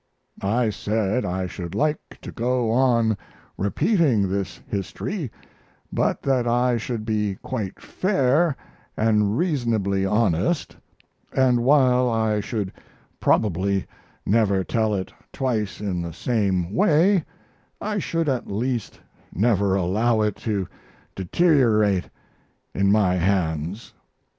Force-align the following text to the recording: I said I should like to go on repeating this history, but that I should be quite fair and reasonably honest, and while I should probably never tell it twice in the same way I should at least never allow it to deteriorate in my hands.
I 0.41 0.71
said 0.71 1.25
I 1.25 1.45
should 1.45 1.75
like 1.75 1.99
to 2.23 2.31
go 2.31 2.71
on 2.71 3.15
repeating 3.55 4.27
this 4.31 4.59
history, 4.67 5.31
but 5.93 6.23
that 6.23 6.47
I 6.47 6.77
should 6.77 7.05
be 7.05 7.37
quite 7.43 7.79
fair 7.79 8.55
and 8.97 9.37
reasonably 9.37 10.03
honest, 10.03 10.75
and 11.37 11.61
while 11.63 12.09
I 12.09 12.39
should 12.39 12.73
probably 13.19 13.85
never 14.25 14.63
tell 14.63 14.95
it 14.95 15.13
twice 15.31 15.79
in 15.79 16.01
the 16.01 16.13
same 16.13 16.73
way 16.73 17.23
I 17.79 17.99
should 17.99 18.27
at 18.27 18.49
least 18.49 18.99
never 19.31 19.75
allow 19.75 20.21
it 20.21 20.35
to 20.37 20.67
deteriorate 21.15 22.09
in 22.73 22.91
my 22.91 23.17
hands. 23.17 23.93